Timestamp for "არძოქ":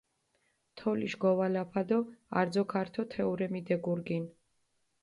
2.39-2.71